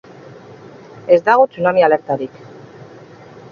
Ez 1.17 1.19
dago 1.27 1.45
tsunami 1.51 1.81
alertarik. 1.87 2.41